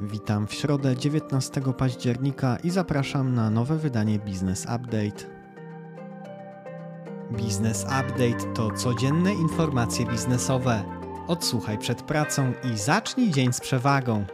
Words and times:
Witam 0.00 0.46
w 0.46 0.54
środę 0.54 0.96
19 0.96 1.60
października 1.78 2.56
i 2.64 2.70
zapraszam 2.70 3.34
na 3.34 3.50
nowe 3.50 3.76
wydanie 3.76 4.18
Business 4.18 4.62
Update. 4.62 5.24
Business 7.30 7.82
Update 7.84 8.54
to 8.54 8.70
codzienne 8.70 9.34
informacje 9.34 10.06
biznesowe. 10.06 10.84
Odsłuchaj 11.26 11.78
przed 11.78 12.02
pracą 12.02 12.52
i 12.72 12.78
zacznij 12.78 13.30
dzień 13.30 13.52
z 13.52 13.60
przewagą. 13.60 14.24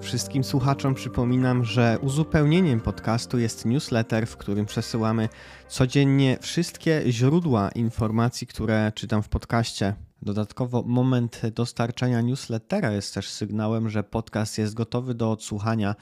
Wszystkim 0.00 0.44
słuchaczom 0.44 0.94
przypominam, 0.94 1.64
że 1.64 1.98
uzupełnieniem 2.02 2.80
podcastu 2.80 3.38
jest 3.38 3.64
newsletter, 3.64 4.26
w 4.26 4.36
którym 4.36 4.66
przesyłamy 4.66 5.28
codziennie 5.68 6.38
wszystkie 6.40 7.02
źródła 7.06 7.68
informacji, 7.68 8.46
które 8.46 8.92
czytam 8.94 9.22
w 9.22 9.28
podcaście. 9.28 10.09
Dodatkowo 10.22 10.82
moment 10.82 11.42
dostarczania 11.54 12.20
newslettera 12.20 12.92
jest 12.92 13.14
też 13.14 13.28
sygnałem, 13.28 13.90
że 13.90 14.02
podcast 14.02 14.58
jest 14.58 14.74
gotowy 14.74 15.14
do 15.14 15.30
odsłuchania. 15.30 15.94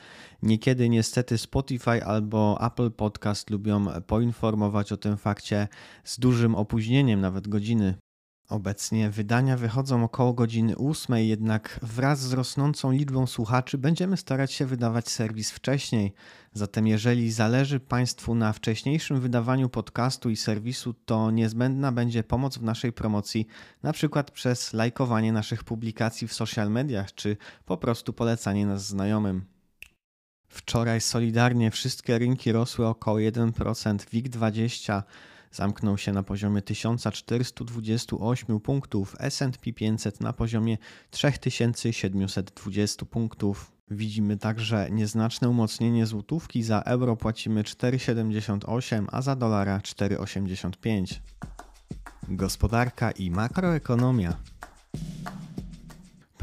Niekiedy 0.43 0.89
niestety 0.89 1.39
Spotify 1.39 2.05
albo 2.05 2.59
Apple 2.67 2.91
Podcast 2.91 3.51
lubią 3.51 3.87
poinformować 4.07 4.93
o 4.93 4.97
tym 4.97 5.17
fakcie 5.17 5.69
z 6.05 6.19
dużym 6.21 6.55
opóźnieniem, 6.55 7.21
nawet 7.21 7.49
godziny. 7.49 7.95
Obecnie 8.49 9.11
wydania 9.11 9.57
wychodzą 9.57 10.05
około 10.05 10.33
godziny 10.33 10.77
8, 10.77 11.17
jednak 11.17 11.81
wraz 11.83 12.21
z 12.21 12.33
rosnącą 12.33 12.91
liczbą 12.91 13.27
słuchaczy 13.27 13.79
będziemy 13.79 14.17
starać 14.17 14.53
się 14.53 14.67
wydawać 14.67 15.09
serwis 15.09 15.51
wcześniej. 15.51 16.13
Zatem 16.53 16.87
jeżeli 16.87 17.33
zależy 17.33 17.81
Państwu 17.81 18.35
na 18.35 18.53
wcześniejszym 18.53 19.21
wydawaniu 19.21 19.69
podcastu 19.69 20.31
i 20.31 20.37
serwisu, 20.37 20.95
to 20.95 21.31
niezbędna 21.31 21.93
będzie 21.93 22.25
pomoc 22.25 22.59
w 22.59 22.63
naszej 22.63 22.93
promocji, 22.93 23.47
na 23.83 23.93
przykład 23.93 24.31
przez 24.31 24.73
lajkowanie 24.73 25.33
naszych 25.33 25.65
publikacji 25.65 26.29
w 26.29 26.35
social 26.35 26.71
mediach, 26.71 27.15
czy 27.15 27.37
po 27.65 27.77
prostu 27.77 28.13
polecanie 28.13 28.67
nas 28.67 28.87
znajomym. 28.87 29.45
Wczoraj 30.49 31.01
solidarnie 31.01 31.71
wszystkie 31.71 32.19
rynki 32.19 32.53
rosły 32.53 32.87
około 32.87 33.17
1%, 33.19 33.97
WIG20 33.97 35.03
zamknął 35.53 35.99
się 35.99 36.13
na 36.13 36.23
poziomie 36.23 36.63
1428 36.63 38.61
punktów, 38.61 39.17
S&P 39.19 39.73
500 39.73 40.21
na 40.21 40.33
poziomie 40.33 40.79
3720 41.11 43.07
punktów. 43.07 43.73
Widzimy 43.91 44.37
także 44.37 44.89
nieznaczne 44.91 45.49
umocnienie 45.49 46.07
złotówki, 46.07 46.63
za 46.63 46.81
euro 46.81 47.17
płacimy 47.17 47.63
4,78, 47.63 49.07
a 49.13 49.23
za 49.23 49.37
dolara 49.37 49.79
4,85. 49.79 51.21
Gospodarka 52.29 53.11
i 53.11 53.31
makroekonomia. 53.31 54.37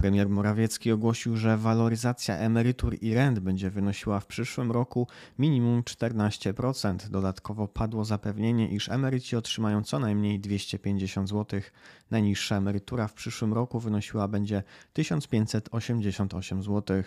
Premier 0.06 0.30
Morawiecki 0.30 0.92
ogłosił, 0.92 1.38
że 1.38 1.58
waloryzacja 1.58 2.38
emerytur 2.38 2.98
i 3.02 3.14
rent 3.14 3.40
będzie 3.40 3.70
wynosiła 3.70 4.20
w 4.20 4.26
przyszłym 4.26 4.72
roku 4.72 5.08
minimum 5.40 5.82
14%. 5.82 7.10
Dodatkowo 7.10 7.68
padło 7.68 8.06
zapewnienie, 8.06 8.70
iż 8.70 8.90
emeryci 8.90 9.36
otrzymają 9.36 9.84
co 9.84 10.00
najmniej 10.00 10.40
250 10.40 11.30
zł. 11.30 11.62
Najniższa 12.12 12.58
emerytura 12.58 13.08
w 13.08 13.14
przyszłym 13.14 13.54
roku 13.54 13.80
wynosiła 13.80 14.28
będzie 14.28 14.64
1588 14.94 16.64
zł. 16.64 17.04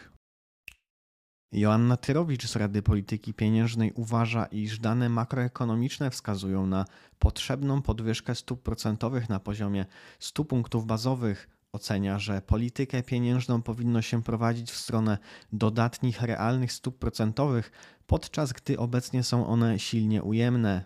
Joanna 1.53 1.97
Tyrowicz 1.97 2.47
z 2.47 2.57
Rady 2.57 2.83
Polityki 2.83 3.35
Pieniężnej 3.35 3.93
uważa, 3.95 4.47
iż 4.47 4.79
dane 4.79 5.09
makroekonomiczne 5.09 6.11
wskazują 6.11 6.67
na 6.67 6.85
potrzebną 7.19 7.83
podwyżkę 7.83 8.35
stóp 8.35 8.63
procentowych 8.63 9.29
na 9.29 9.41
poziomie 9.41 9.87
100 10.19 10.45
punktów 10.45 10.87
bazowych 10.87 11.58
ocenia, 11.73 12.19
że 12.19 12.43
politykę 12.43 13.03
pieniężną 13.03 13.63
powinno 13.63 14.03
się 14.03 14.23
prowadzić 14.23 14.71
w 14.71 14.77
stronę 14.77 15.19
dodatnich 15.53 16.23
realnych 16.23 16.73
stóp 16.73 16.99
procentowych, 16.99 17.73
podczas 18.07 18.53
gdy 18.53 18.79
obecnie 18.79 19.23
są 19.23 19.47
one 19.47 19.79
silnie 19.79 20.23
ujemne. 20.23 20.85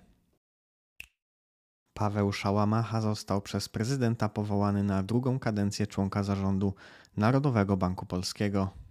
Paweł 1.95 2.33
Szałamacha 2.33 3.01
został 3.01 3.43
przez 3.43 3.69
prezydenta 3.69 4.29
powołany 4.29 4.83
na 4.83 5.03
drugą 5.03 5.39
kadencję 5.39 5.87
członka 5.87 6.23
zarządu 6.23 6.75
Narodowego 7.17 7.77
Banku 7.77 8.07
Polskiego. 8.07 8.82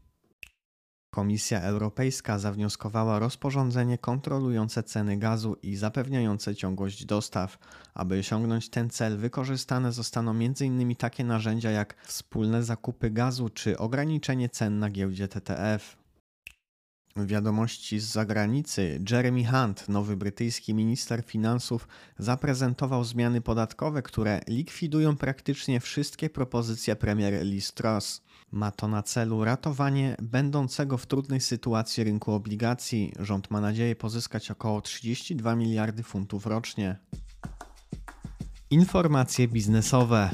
Komisja 1.12 1.62
Europejska 1.62 2.40
zawnioskowała 2.40 3.20
rozporządzenie 3.20 3.98
kontrolujące 3.98 4.84
ceny 4.84 5.18
gazu 5.18 5.58
i 5.64 5.76
zapewniające 5.76 6.56
ciągłość 6.56 7.06
dostaw. 7.06 7.58
Aby 7.94 8.20
osiągnąć 8.20 8.70
ten 8.70 8.90
cel, 8.90 9.18
wykorzystane 9.18 9.92
zostaną 9.92 10.32
m.in. 10.32 10.96
takie 10.96 11.24
narzędzia 11.24 11.72
jak 11.72 11.96
wspólne 12.06 12.64
zakupy 12.64 13.10
gazu 13.10 13.50
czy 13.50 13.78
ograniczenie 13.78 14.50
cen 14.50 14.80
na 14.80 14.90
giełdzie 14.90 15.28
TTF. 15.28 15.98
Wiadomości 17.16 18.00
z 18.00 18.06
zagranicy. 18.06 19.00
Jeremy 19.12 19.46
Hunt, 19.46 19.90
nowy 19.90 20.18
brytyjski 20.18 20.74
minister 20.74 21.24
finansów, 21.24 21.88
zaprezentował 22.20 23.04
zmiany 23.04 23.42
podatkowe, 23.42 24.02
które 24.02 24.42
likwidują 24.48 25.18
praktycznie 25.18 25.80
wszystkie 25.80 26.30
propozycje 26.30 26.96
premier 26.96 27.46
Liz 27.46 27.74
Truss. 27.74 28.22
Ma 28.52 28.72
to 28.72 28.88
na 28.88 29.04
celu 29.04 29.44
ratowanie 29.44 30.16
będącego 30.22 30.98
w 30.98 31.06
trudnej 31.06 31.42
sytuacji 31.42 32.04
rynku 32.04 32.32
obligacji. 32.32 33.14
Rząd 33.20 33.52
ma 33.52 33.62
nadzieję 33.62 33.96
pozyskać 33.96 34.52
około 34.52 34.82
32 34.82 35.56
miliardy 35.56 36.04
funtów 36.04 36.46
rocznie. 36.46 36.98
Informacje 38.70 39.48
biznesowe. 39.48 40.30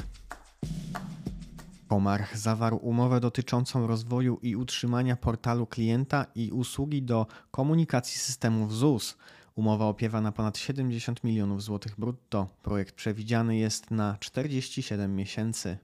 Komarch 1.88 2.36
zawarł 2.36 2.76
umowę 2.76 3.20
dotyczącą 3.20 3.86
rozwoju 3.86 4.38
i 4.42 4.56
utrzymania 4.56 5.16
portalu 5.16 5.66
klienta 5.66 6.26
i 6.34 6.50
usługi 6.50 7.02
do 7.02 7.26
komunikacji 7.50 8.18
systemów 8.18 8.74
ZUS. 8.74 9.16
Umowa 9.54 9.84
opiewa 9.84 10.20
na 10.20 10.32
ponad 10.32 10.58
70 10.58 11.24
milionów 11.24 11.62
złotych 11.62 12.00
brutto. 12.00 12.48
Projekt 12.62 12.94
przewidziany 12.94 13.56
jest 13.56 13.90
na 13.90 14.16
47 14.20 15.16
miesięcy. 15.16 15.78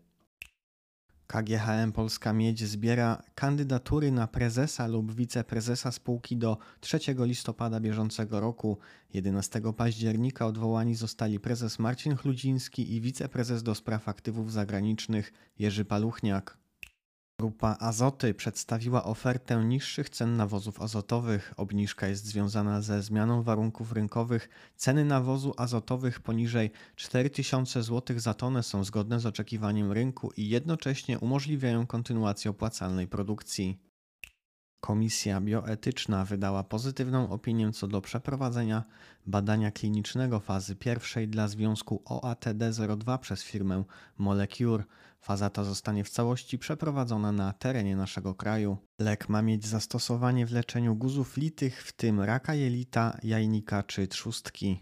KGHM 1.26 1.92
Polska 1.92 2.32
Miedź 2.32 2.64
zbiera 2.64 3.22
kandydatury 3.34 4.12
na 4.12 4.26
prezesa 4.26 4.86
lub 4.86 5.14
wiceprezesa 5.14 5.92
spółki 5.92 6.36
do 6.36 6.58
3 6.80 6.98
listopada 7.18 7.80
bieżącego 7.80 8.40
roku. 8.40 8.78
11 9.14 9.60
października 9.76 10.46
odwołani 10.46 10.94
zostali 10.94 11.40
prezes 11.40 11.78
Marcin 11.78 12.16
Chludziński 12.16 12.94
i 12.94 13.00
wiceprezes 13.00 13.62
do 13.62 13.74
spraw 13.74 14.08
aktywów 14.08 14.52
zagranicznych 14.52 15.32
Jerzy 15.58 15.84
Paluchniak. 15.84 16.63
Grupa 17.40 17.76
Azoty 17.80 18.34
przedstawiła 18.34 19.04
ofertę 19.04 19.64
niższych 19.64 20.10
cen 20.10 20.36
nawozów 20.36 20.82
azotowych. 20.82 21.54
Obniżka 21.56 22.06
jest 22.06 22.24
związana 22.24 22.82
ze 22.82 23.02
zmianą 23.02 23.42
warunków 23.42 23.92
rynkowych. 23.92 24.48
Ceny 24.76 25.04
nawozu 25.04 25.54
azotowych 25.56 26.20
poniżej 26.20 26.70
4000 26.96 27.82
zł 27.82 28.18
za 28.18 28.34
tonę 28.34 28.62
są 28.62 28.84
zgodne 28.84 29.20
z 29.20 29.26
oczekiwaniem 29.26 29.92
rynku 29.92 30.32
i 30.36 30.48
jednocześnie 30.48 31.18
umożliwiają 31.18 31.86
kontynuację 31.86 32.50
opłacalnej 32.50 33.08
produkcji. 33.08 33.78
Komisja 34.84 35.40
bioetyczna 35.40 36.24
wydała 36.24 36.64
pozytywną 36.64 37.30
opinię 37.30 37.72
co 37.72 37.88
do 37.88 38.00
przeprowadzenia 38.00 38.84
badania 39.26 39.70
klinicznego 39.70 40.40
fazy 40.40 40.76
pierwszej 40.76 41.28
dla 41.28 41.48
związku 41.48 42.02
OATD02 42.08 43.18
przez 43.18 43.42
firmę 43.42 43.84
Molecure. 44.18 44.84
Faza 45.20 45.50
ta 45.50 45.64
zostanie 45.64 46.04
w 46.04 46.10
całości 46.10 46.58
przeprowadzona 46.58 47.32
na 47.32 47.52
terenie 47.52 47.96
naszego 47.96 48.34
kraju. 48.34 48.76
Lek 49.00 49.28
ma 49.28 49.42
mieć 49.42 49.66
zastosowanie 49.66 50.46
w 50.46 50.52
leczeniu 50.52 50.96
guzów 50.96 51.36
litych, 51.36 51.82
w 51.82 51.92
tym 51.92 52.20
raka 52.20 52.54
jelita, 52.54 53.18
jajnika 53.22 53.82
czy 53.82 54.08
trzustki. 54.08 54.80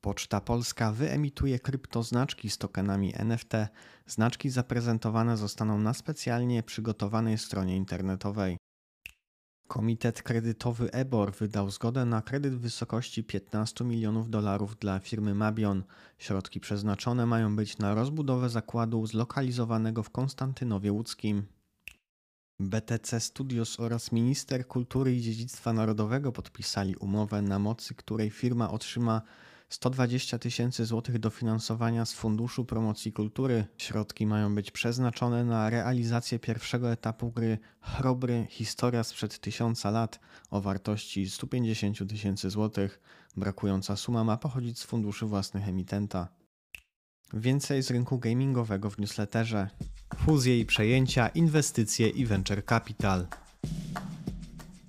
Poczta 0.00 0.40
Polska 0.40 0.92
wyemituje 0.92 1.58
kryptoznaczki 1.58 2.50
z 2.50 2.58
tokenami 2.58 3.12
NFT. 3.16 3.52
Znaczki 4.06 4.50
zaprezentowane 4.50 5.36
zostaną 5.36 5.78
na 5.78 5.94
specjalnie 5.94 6.62
przygotowanej 6.62 7.38
stronie 7.38 7.76
internetowej. 7.76 8.56
Komitet 9.70 10.22
kredytowy 10.22 10.92
EBOR 10.92 11.32
wydał 11.32 11.70
zgodę 11.70 12.04
na 12.04 12.22
kredyt 12.22 12.54
w 12.54 12.60
wysokości 12.60 13.24
15 13.24 13.84
milionów 13.84 14.30
dolarów 14.30 14.76
dla 14.76 14.98
firmy 14.98 15.34
Mabion. 15.34 15.82
Środki 16.18 16.60
przeznaczone 16.60 17.26
mają 17.26 17.56
być 17.56 17.78
na 17.78 17.94
rozbudowę 17.94 18.48
zakładu 18.48 19.06
zlokalizowanego 19.06 20.02
w 20.02 20.10
Konstantynowie 20.10 20.92
Łódzkim. 20.92 21.46
BTC 22.60 23.20
Studios 23.20 23.80
oraz 23.80 24.12
minister 24.12 24.66
kultury 24.66 25.16
i 25.16 25.20
dziedzictwa 25.20 25.72
narodowego 25.72 26.32
podpisali 26.32 26.96
umowę, 26.96 27.42
na 27.42 27.58
mocy 27.58 27.94
której 27.94 28.30
firma 28.30 28.70
otrzyma 28.70 29.22
120 29.70 30.38
tysięcy 30.38 30.84
złotych 30.84 31.18
dofinansowania 31.18 32.04
z 32.04 32.12
Funduszu 32.12 32.64
Promocji 32.64 33.12
Kultury. 33.12 33.66
Środki 33.78 34.26
mają 34.26 34.54
być 34.54 34.70
przeznaczone 34.70 35.44
na 35.44 35.70
realizację 35.70 36.38
pierwszego 36.38 36.92
etapu 36.92 37.30
gry 37.30 37.58
Chrobry 37.80 38.46
Historia 38.50 39.04
sprzed 39.04 39.38
tysiąca 39.38 39.90
lat 39.90 40.20
o 40.50 40.60
wartości 40.60 41.30
150 41.30 42.08
tysięcy 42.08 42.50
złotych. 42.50 43.00
Brakująca 43.36 43.96
suma 43.96 44.24
ma 44.24 44.36
pochodzić 44.36 44.78
z 44.78 44.84
funduszy 44.84 45.26
własnych 45.26 45.68
emitenta. 45.68 46.28
Więcej 47.32 47.82
z 47.82 47.90
rynku 47.90 48.18
gamingowego 48.18 48.90
w 48.90 48.98
newsletterze. 48.98 49.70
Fuzje 50.16 50.60
i 50.60 50.66
przejęcia, 50.66 51.28
inwestycje 51.28 52.08
i 52.08 52.26
venture 52.26 52.64
capital. 52.64 53.26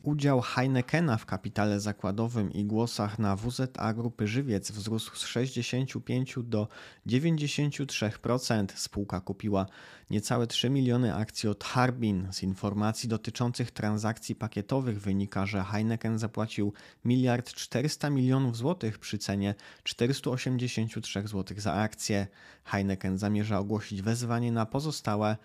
Udział 0.03 0.41
Heinekena 0.41 1.17
w 1.17 1.25
kapitale 1.25 1.79
zakładowym 1.79 2.53
i 2.53 2.65
głosach 2.65 3.19
na 3.19 3.35
WZA 3.35 3.93
Grupy 3.93 4.27
Żywiec 4.27 4.71
wzrósł 4.71 5.15
z 5.15 5.25
65 5.25 6.35
do 6.43 6.67
93%. 7.07 8.65
Spółka 8.75 9.21
kupiła 9.21 9.65
niecałe 10.09 10.47
3 10.47 10.69
miliony 10.69 11.15
akcji 11.15 11.49
od 11.49 11.63
Harbin. 11.63 12.27
Z 12.31 12.43
informacji 12.43 13.09
dotyczących 13.09 13.71
transakcji 13.71 14.35
pakietowych 14.35 15.01
wynika, 15.01 15.45
że 15.45 15.63
Heineken 15.63 16.19
zapłacił 16.19 16.73
1 17.05 17.41
400 17.43 18.09
milionów 18.09 18.57
złotych 18.57 18.99
przy 18.99 19.17
cenie 19.17 19.55
483 19.83 21.27
zł 21.27 21.57
za 21.59 21.73
akcję. 21.73 22.27
Heineken 22.65 23.17
zamierza 23.17 23.59
ogłosić 23.59 24.01
wezwanie 24.01 24.51
na 24.51 24.65
pozostałe 24.65 25.37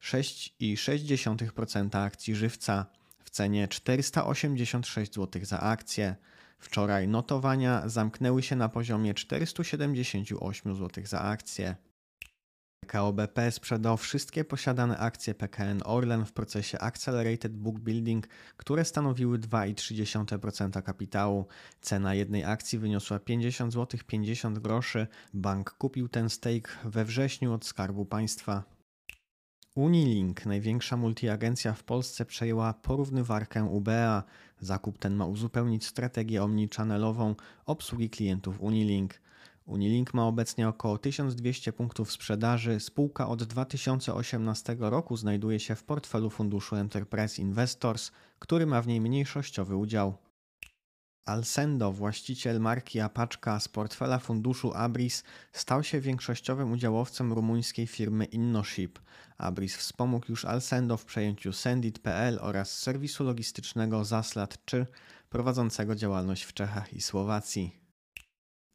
6,6% 0.00 1.98
akcji 1.98 2.34
żywca 2.34 2.86
cenie 3.34 3.68
486 3.68 5.14
zł 5.14 5.44
za 5.44 5.60
akcję. 5.60 6.16
Wczoraj 6.58 7.08
notowania 7.08 7.88
zamknęły 7.88 8.42
się 8.42 8.56
na 8.56 8.68
poziomie 8.68 9.14
478 9.14 10.74
zł 10.74 11.04
za 11.06 11.20
akcję. 11.20 11.76
PKO 12.80 13.12
BP 13.12 13.50
sprzedał 13.52 13.96
wszystkie 13.96 14.44
posiadane 14.44 14.98
akcje 14.98 15.34
PKN 15.34 15.80
Orlen 15.84 16.24
w 16.24 16.32
procesie 16.32 16.78
Accelerated 16.78 17.56
Book 17.56 17.78
Building, 17.78 18.26
które 18.56 18.84
stanowiły 18.84 19.38
2,3% 19.38 20.82
kapitału. 20.82 21.46
Cena 21.80 22.14
jednej 22.14 22.44
akcji 22.44 22.78
wyniosła 22.78 23.18
50 23.18 23.72
zł 23.72 24.00
50 24.06 24.58
groszy. 24.58 25.06
Bank 25.34 25.70
kupił 25.70 26.08
ten 26.08 26.30
stake 26.30 26.70
we 26.84 27.04
wrześniu 27.04 27.52
od 27.52 27.64
Skarbu 27.64 28.06
Państwa. 28.06 28.73
Unilink, 29.76 30.46
największa 30.46 30.96
multiagencja 30.96 31.72
w 31.72 31.82
Polsce, 31.82 32.24
przejęła 32.24 32.74
porównywarkę 32.74 33.64
UBA. 33.64 34.22
Zakup 34.60 34.98
ten 34.98 35.14
ma 35.14 35.26
uzupełnić 35.26 35.86
strategię 35.86 36.42
omnichannelową 36.42 37.34
obsługi 37.66 38.10
klientów 38.10 38.60
Unilink. 38.60 39.20
Unilink 39.66 40.14
ma 40.14 40.26
obecnie 40.26 40.68
około 40.68 40.98
1200 40.98 41.72
punktów 41.72 42.12
sprzedaży. 42.12 42.80
Spółka 42.80 43.28
od 43.28 43.42
2018 43.42 44.76
roku 44.78 45.16
znajduje 45.16 45.60
się 45.60 45.74
w 45.74 45.84
portfelu 45.84 46.30
funduszu 46.30 46.76
Enterprise 46.76 47.42
Investors, 47.42 48.10
który 48.38 48.66
ma 48.66 48.82
w 48.82 48.86
niej 48.86 49.00
mniejszościowy 49.00 49.76
udział. 49.76 50.14
Alsendo, 51.24 51.92
właściciel 51.92 52.60
marki 52.60 53.00
Apaczka 53.00 53.60
z 53.60 53.68
portfela 53.68 54.18
funduszu 54.18 54.72
Abris, 54.74 55.24
stał 55.52 55.82
się 55.82 56.00
większościowym 56.00 56.72
udziałowcem 56.72 57.32
rumuńskiej 57.32 57.86
firmy 57.86 58.24
InnoShip. 58.24 58.98
Abris 59.38 59.76
wspomógł 59.76 60.26
już 60.28 60.44
Alsendo 60.44 60.96
w 60.96 61.04
przejęciu 61.04 61.52
Sendit.pl 61.52 62.38
oraz 62.42 62.78
serwisu 62.78 63.24
logistycznego 63.24 64.04
Zaslat 64.04 64.64
3, 64.64 64.86
prowadzącego 65.28 65.94
działalność 65.94 66.42
w 66.42 66.52
Czechach 66.52 66.92
i 66.92 67.00
Słowacji. 67.00 67.84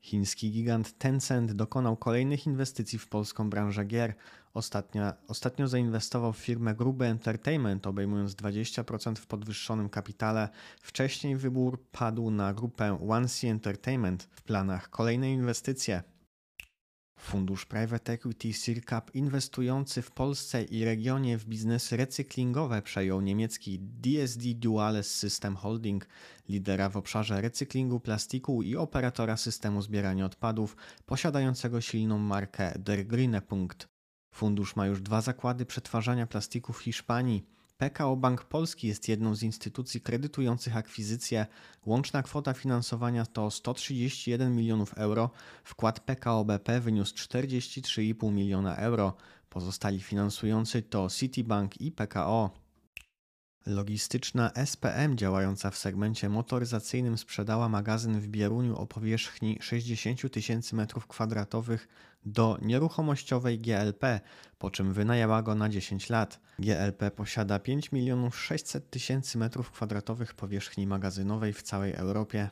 Chiński 0.01 0.51
gigant 0.51 0.97
Tencent 0.97 1.51
dokonał 1.51 1.97
kolejnych 1.97 2.45
inwestycji 2.45 2.99
w 2.99 3.07
polską 3.07 3.49
branżę 3.49 3.85
gier. 3.85 4.15
Ostatnio, 4.53 5.13
ostatnio 5.27 5.67
zainwestował 5.67 6.33
w 6.33 6.37
firmę 6.37 6.75
Gruby 6.75 7.05
Entertainment, 7.05 7.87
obejmując 7.87 8.35
20% 8.35 9.15
w 9.15 9.27
podwyższonym 9.27 9.89
kapitale. 9.89 10.49
Wcześniej 10.81 11.35
wybór 11.35 11.83
padł 11.91 12.31
na 12.31 12.53
grupę 12.53 13.07
OneSea 13.09 13.47
Entertainment. 13.47 14.23
W 14.23 14.41
planach 14.41 14.89
kolejne 14.89 15.31
inwestycje. 15.31 16.03
Fundusz 17.19 17.65
Private 17.65 18.13
Equity 18.13 18.53
Sircap 18.53 19.15
inwestujący 19.15 20.01
w 20.01 20.11
Polsce 20.11 20.63
i 20.63 20.85
regionie 20.85 21.37
w 21.37 21.45
biznesy 21.45 21.97
recyklingowe 21.97 22.81
przejął 22.81 23.21
niemiecki 23.21 23.79
DSD 23.79 24.53
Duales 24.55 25.15
System 25.15 25.55
Holding, 25.55 26.07
lidera 26.49 26.89
w 26.89 26.97
obszarze 26.97 27.41
recyklingu 27.41 27.99
plastiku 27.99 28.63
i 28.63 28.75
operatora 28.75 29.37
systemu 29.37 29.81
zbierania 29.81 30.25
odpadów, 30.25 30.77
posiadającego 31.05 31.81
silną 31.81 32.17
markę 32.17 32.73
Der 32.79 33.07
Grüne 33.07 33.41
Punkt. 33.41 33.98
Fundusz 34.31 34.75
ma 34.75 34.87
już 34.87 35.01
dwa 35.01 35.21
zakłady 35.21 35.65
przetwarzania 35.65 36.27
plastiku 36.27 36.73
w 36.73 36.79
Hiszpanii. 36.79 37.45
PKO 37.77 38.15
Bank 38.15 38.43
Polski 38.43 38.87
jest 38.87 39.09
jedną 39.09 39.35
z 39.35 39.43
instytucji 39.43 40.01
kredytujących 40.01 40.77
akwizycję. 40.77 41.45
Łączna 41.85 42.23
kwota 42.23 42.53
finansowania 42.53 43.25
to 43.25 43.51
131 43.51 44.55
milionów 44.55 44.93
euro. 44.93 45.29
Wkład 45.63 45.99
PKO 45.99 46.45
BP 46.45 46.79
wyniósł 46.81 47.15
43,5 47.15 48.31
miliona 48.31 48.75
euro. 48.75 49.13
Pozostali 49.49 49.99
finansujący 49.99 50.81
to 50.81 51.09
Citibank 51.09 51.81
i 51.81 51.91
PKO. 51.91 52.68
Logistyczna 53.65 54.51
SPM 54.65 55.17
działająca 55.17 55.71
w 55.71 55.77
segmencie 55.77 56.29
motoryzacyjnym 56.29 57.17
sprzedała 57.17 57.69
magazyn 57.69 58.19
w 58.19 58.27
Bieruniu 58.27 58.75
o 58.77 58.87
powierzchni 58.87 59.57
60 59.61 60.31
tysięcy 60.31 60.75
m2 60.75 61.77
do 62.25 62.57
nieruchomościowej 62.61 63.59
GLP, 63.59 64.19
po 64.57 64.71
czym 64.71 64.93
wynajęła 64.93 65.41
go 65.41 65.55
na 65.55 65.69
10 65.69 66.09
lat. 66.09 66.39
GLP 66.59 67.11
posiada 67.11 67.59
5 67.59 67.91
milionów 67.91 68.39
600 68.39 68.89
tysięcy 68.89 69.39
m2 69.39 70.33
powierzchni 70.33 70.87
magazynowej 70.87 71.53
w 71.53 71.61
całej 71.61 71.93
Europie. 71.93 72.49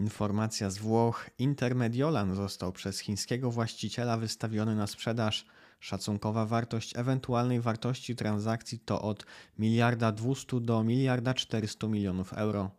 Informacja 0.00 0.70
z 0.70 0.78
Włoch. 0.78 1.30
Intermediolan 1.38 2.34
został 2.34 2.72
przez 2.72 2.98
chińskiego 2.98 3.50
właściciela 3.50 4.16
wystawiony 4.16 4.74
na 4.74 4.86
sprzedaż. 4.86 5.46
Szacunkowa 5.80 6.46
wartość 6.46 6.96
ewentualnej 6.96 7.60
wartości 7.60 8.16
transakcji 8.16 8.78
to 8.78 9.02
od 9.02 9.26
miliarda 9.58 10.12
200 10.12 10.60
do 10.60 10.84
miliarda 10.84 11.34
400 11.34 11.88
milionów 11.88 12.32
euro. 12.32 12.70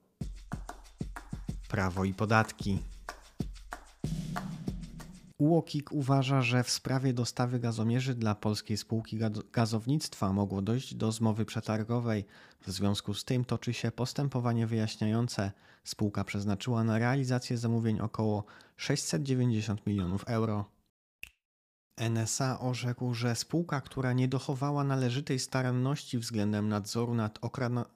Prawo 1.69 2.05
i 2.05 2.13
podatki. 2.13 2.79
UOKiK 5.37 5.91
uważa, 5.91 6.41
że 6.41 6.63
w 6.63 6.69
sprawie 6.69 7.13
dostawy 7.13 7.59
gazomierzy 7.59 8.15
dla 8.15 8.35
polskiej 8.35 8.77
spółki 8.77 9.19
gazownictwa 9.51 10.33
mogło 10.33 10.61
dojść 10.61 10.95
do 10.95 11.11
zmowy 11.11 11.45
przetargowej. 11.45 12.25
W 12.61 12.71
związku 12.71 13.13
z 13.13 13.25
tym 13.25 13.45
toczy 13.45 13.73
się 13.73 13.91
postępowanie 13.91 14.67
wyjaśniające. 14.67 15.51
Spółka 15.83 16.23
przeznaczyła 16.23 16.83
na 16.83 16.99
realizację 16.99 17.57
zamówień 17.57 17.99
około 17.99 18.43
690 18.77 19.87
milionów 19.87 20.23
euro. 20.27 20.80
NSA 22.09 22.59
orzekł, 22.59 23.13
że 23.13 23.35
spółka, 23.35 23.81
która 23.81 24.13
nie 24.13 24.27
dochowała 24.27 24.83
należytej 24.83 25.39
staranności 25.39 26.17
względem 26.17 26.69
nadzoru 26.69 27.13
nad 27.13 27.39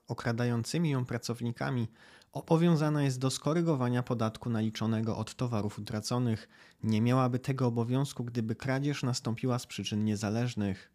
okradającymi 0.07 0.89
ją 0.89 1.05
pracownikami, 1.05 1.87
obowiązana 2.31 3.03
jest 3.03 3.19
do 3.19 3.29
skorygowania 3.29 4.03
podatku 4.03 4.49
naliczonego 4.49 5.17
od 5.17 5.35
towarów 5.35 5.79
utraconych. 5.79 6.47
Nie 6.83 7.01
miałaby 7.01 7.39
tego 7.39 7.67
obowiązku, 7.67 8.23
gdyby 8.23 8.55
kradzież 8.55 9.03
nastąpiła 9.03 9.59
z 9.59 9.65
przyczyn 9.65 10.05
niezależnych. 10.05 10.91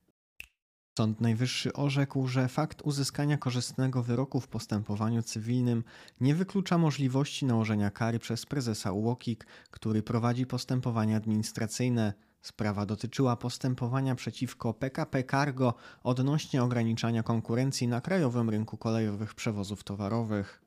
Sąd 0.98 1.20
Najwyższy 1.20 1.72
orzekł, 1.72 2.26
że 2.26 2.48
fakt 2.48 2.82
uzyskania 2.82 3.38
korzystnego 3.38 4.02
wyroku 4.02 4.40
w 4.40 4.48
postępowaniu 4.48 5.22
cywilnym 5.22 5.84
nie 6.20 6.34
wyklucza 6.34 6.78
możliwości 6.78 7.46
nałożenia 7.46 7.90
kary 7.90 8.18
przez 8.18 8.46
prezesa 8.46 8.92
UOKiK, 8.92 9.46
który 9.70 10.02
prowadzi 10.02 10.46
postępowania 10.46 11.16
administracyjne. 11.16 12.29
Sprawa 12.42 12.86
dotyczyła 12.86 13.36
postępowania 13.36 14.14
przeciwko 14.14 14.74
PKP 14.74 15.24
Cargo 15.24 15.74
odnośnie 16.02 16.62
ograniczania 16.62 17.22
konkurencji 17.22 17.88
na 17.88 18.00
krajowym 18.00 18.50
rynku 18.50 18.76
kolejowych 18.76 19.34
przewozów 19.34 19.84
towarowych. 19.84 20.62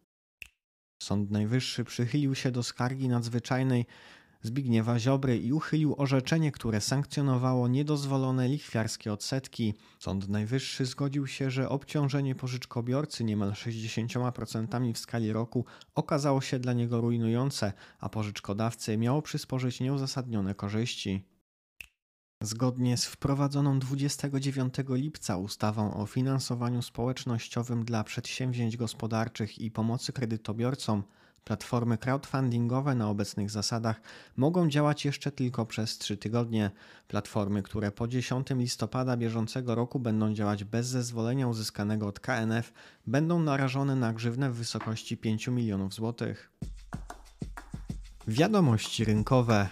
Sąd 1.03 1.31
Najwyższy 1.31 1.83
przychylił 1.83 2.35
się 2.35 2.51
do 2.51 2.63
skargi 2.63 3.09
nadzwyczajnej 3.09 3.85
Zbigniewa 4.43 4.99
Ziobry 4.99 5.37
i 5.37 5.53
uchylił 5.53 5.95
orzeczenie, 5.97 6.51
które 6.51 6.81
sankcjonowało 6.81 7.67
niedozwolone 7.67 8.47
lichwiarskie 8.47 9.13
odsetki. 9.13 9.73
Sąd 9.99 10.29
Najwyższy 10.29 10.85
zgodził 10.85 11.27
się, 11.27 11.51
że 11.51 11.69
obciążenie 11.69 12.35
pożyczkobiorcy 12.35 13.23
niemal 13.23 13.51
60% 13.51 14.93
w 14.93 14.97
skali 14.97 15.33
roku 15.33 15.65
okazało 15.95 16.41
się 16.41 16.59
dla 16.59 16.73
niego 16.73 17.01
rujnujące, 17.01 17.73
a 17.99 18.09
pożyczkodawcy 18.09 18.97
miało 18.97 19.21
przysporzyć 19.21 19.79
nieuzasadnione 19.79 20.55
korzyści. 20.55 21.32
Zgodnie 22.43 22.97
z 22.97 23.05
wprowadzoną 23.05 23.79
29 23.79 24.73
lipca 24.89 25.37
ustawą 25.37 25.93
o 25.93 26.05
finansowaniu 26.05 26.81
społecznościowym 26.81 27.85
dla 27.85 28.03
przedsięwzięć 28.03 28.77
gospodarczych 28.77 29.59
i 29.59 29.71
pomocy 29.71 30.13
kredytobiorcom, 30.13 31.03
platformy 31.43 31.97
crowdfundingowe 31.97 32.95
na 32.95 33.09
obecnych 33.09 33.49
zasadach 33.49 34.01
mogą 34.37 34.69
działać 34.69 35.05
jeszcze 35.05 35.31
tylko 35.31 35.65
przez 35.65 35.97
3 35.97 36.17
tygodnie. 36.17 36.71
Platformy, 37.07 37.63
które 37.63 37.91
po 37.91 38.07
10 38.07 38.47
listopada 38.49 39.17
bieżącego 39.17 39.75
roku 39.75 39.99
będą 39.99 40.33
działać 40.33 40.63
bez 40.63 40.87
zezwolenia 40.87 41.47
uzyskanego 41.47 42.07
od 42.07 42.19
KNF, 42.19 42.73
będą 43.07 43.39
narażone 43.39 43.95
na 43.95 44.13
grzywnę 44.13 44.51
w 44.51 44.55
wysokości 44.55 45.17
5 45.17 45.47
milionów 45.47 45.93
złotych. 45.93 46.51
Wiadomości 48.27 49.05
rynkowe. 49.05 49.69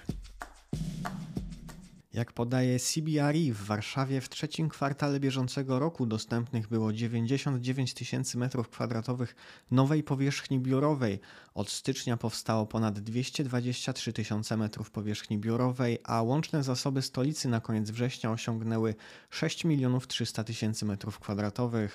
Jak 2.22 2.34
podaje 2.34 2.80
CBRE, 2.80 3.54
w 3.54 3.66
Warszawie 3.66 4.22
w 4.22 4.30
trzecim 4.30 4.70
kwartale 4.70 5.20
bieżącego 5.20 5.80
roku 5.80 6.06
dostępnych 6.06 6.68
było 6.68 6.94
99 6.94 7.94
tysięcy 7.94 8.38
m2 8.38 9.28
nowej 9.72 10.04
powierzchni 10.04 10.60
biurowej. 10.60 11.20
Od 11.54 11.70
stycznia 11.70 12.18
powstało 12.18 12.66
ponad 12.66 13.00
223 13.00 14.14
tysiące 14.14 14.58
metrów 14.58 14.92
powierzchni 14.92 15.38
biurowej, 15.38 16.00
a 16.04 16.22
łączne 16.22 16.64
zasoby 16.64 17.02
stolicy 17.02 17.50
na 17.50 17.62
koniec 17.62 17.92
września 17.92 18.32
osiągnęły 18.32 18.96
6 19.30 19.66
milionów 19.66 20.08
300 20.08 20.44
tysięcy 20.44 20.86
m2. 20.86 21.90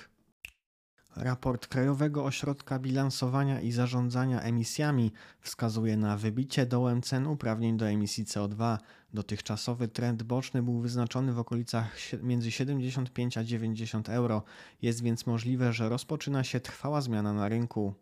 Raport 1.17 1.67
Krajowego 1.67 2.25
Ośrodka 2.25 2.79
Bilansowania 2.79 3.61
i 3.61 3.73
Zarządzania 3.73 4.41
Emisjami 4.41 5.13
wskazuje 5.41 5.97
na 5.97 6.17
wybicie 6.17 6.67
dołem 6.67 7.03
cen 7.03 7.27
uprawnień 7.27 7.77
do 7.77 7.89
emisji 7.89 8.25
CO2. 8.25 8.79
Dotychczasowy 9.15 9.89
trend 9.89 10.23
boczny 10.23 10.63
był 10.63 10.81
wyznaczony 10.81 11.33
w 11.33 11.39
okolicach 11.39 11.97
między 12.23 12.51
75 12.51 13.39
a 13.39 13.45
90 13.45 14.09
euro. 14.09 14.43
Jest 14.83 15.03
więc 15.03 15.27
możliwe, 15.27 15.73
że 15.73 15.89
rozpoczyna 15.89 16.45
się 16.45 16.61
trwała 16.61 17.01
zmiana 17.01 17.33
na 17.33 17.49
rynku. 17.49 17.95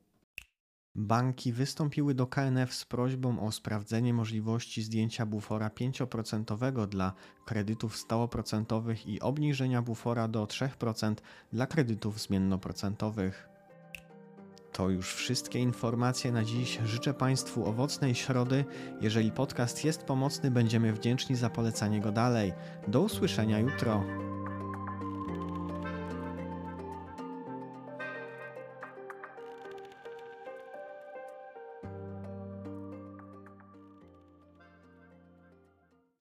Banki 0.97 1.53
wystąpiły 1.53 2.15
do 2.15 2.27
KNF 2.27 2.75
z 2.75 2.85
prośbą 2.85 3.47
o 3.47 3.53
sprawdzenie 3.53 4.15
możliwości 4.15 4.83
zdjęcia 4.83 5.27
bufora 5.27 5.69
5% 5.69 6.89
dla 6.89 7.13
kredytów 7.45 7.97
stałoprocentowych 7.97 9.07
i 9.07 9.21
obniżenia 9.21 9.83
bufora 9.83 10.29
do 10.29 10.45
3% 10.45 11.15
dla 11.53 11.67
kredytów 11.67 12.21
zmiennoprocentowych. 12.21 13.49
To 14.73 14.91
już 14.91 15.15
wszystkie 15.15 15.59
informacje 15.59 16.33
na 16.33 16.45
dziś. 16.45 16.81
Życzę 16.85 17.15
Państwu 17.15 17.67
owocnej 17.67 18.15
środy. 18.15 18.65
Jeżeli 19.01 19.33
podcast 19.33 19.85
jest 19.85 20.03
pomocny, 20.03 20.51
będziemy 20.51 20.93
wdzięczni 20.93 21.37
za 21.37 21.51
polecanie 21.51 22.01
go 22.01 22.13
dalej. 22.13 22.53
Do 22.89 23.01
usłyszenia 23.01 23.59
jutro. 23.59 24.05